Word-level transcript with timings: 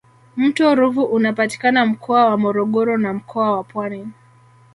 mto 0.37 0.75
ruvu 0.75 1.03
unapatikana 1.03 1.85
mkoa 1.85 2.25
wa 2.25 2.37
morogoro 2.37 2.97
na 2.97 3.13
mkoa 3.13 3.51
wa 3.55 3.63
pwani 3.63 4.07